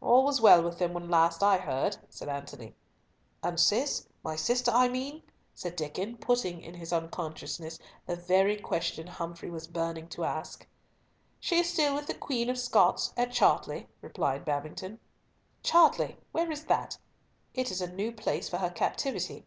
"All 0.00 0.24
was 0.24 0.40
well 0.40 0.62
with 0.62 0.78
them 0.78 0.94
when 0.94 1.10
last 1.10 1.42
I 1.42 1.58
heard," 1.58 1.98
said 2.08 2.30
Antony. 2.30 2.74
"And 3.42 3.60
Cis—my 3.60 4.34
sister 4.34 4.70
I 4.70 4.88
mean?" 4.88 5.22
said 5.52 5.76
Diccon, 5.76 6.16
putting, 6.16 6.62
in 6.62 6.72
his 6.72 6.94
unconsciousness, 6.94 7.78
the 8.06 8.16
very 8.16 8.56
question 8.58 9.06
Humfrey 9.06 9.50
was 9.50 9.66
burning 9.66 10.08
to 10.08 10.24
ask. 10.24 10.66
"She 11.38 11.58
is 11.58 11.68
still 11.70 11.94
with 11.94 12.06
the 12.06 12.14
Queen 12.14 12.48
of 12.48 12.58
Scots, 12.58 13.12
at 13.18 13.32
Chartley," 13.32 13.86
replied 14.00 14.46
Babington. 14.46 14.98
"Chartley, 15.62 16.16
where 16.32 16.50
is 16.50 16.64
that? 16.64 16.96
It 17.52 17.70
is 17.70 17.82
a 17.82 17.92
new 17.92 18.12
place 18.12 18.48
for 18.48 18.56
her 18.56 18.70
captivity." 18.70 19.44